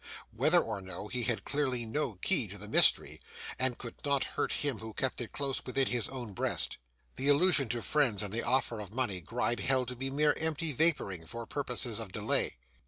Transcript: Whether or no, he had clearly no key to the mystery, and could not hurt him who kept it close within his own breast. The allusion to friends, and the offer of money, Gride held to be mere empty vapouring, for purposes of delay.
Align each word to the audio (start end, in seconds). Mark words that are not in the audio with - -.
Whether 0.31 0.59
or 0.59 0.81
no, 0.81 1.09
he 1.09 1.21
had 1.25 1.45
clearly 1.45 1.85
no 1.85 2.13
key 2.13 2.47
to 2.47 2.57
the 2.57 2.67
mystery, 2.67 3.21
and 3.59 3.77
could 3.77 4.03
not 4.03 4.23
hurt 4.33 4.51
him 4.51 4.79
who 4.79 4.93
kept 4.95 5.21
it 5.21 5.31
close 5.31 5.63
within 5.63 5.85
his 5.89 6.09
own 6.09 6.33
breast. 6.33 6.77
The 7.17 7.29
allusion 7.29 7.69
to 7.69 7.83
friends, 7.83 8.23
and 8.23 8.33
the 8.33 8.41
offer 8.41 8.79
of 8.79 8.95
money, 8.95 9.21
Gride 9.21 9.59
held 9.59 9.89
to 9.89 9.95
be 9.95 10.09
mere 10.09 10.33
empty 10.37 10.71
vapouring, 10.73 11.27
for 11.27 11.45
purposes 11.45 11.99
of 11.99 12.11
delay. 12.11 12.57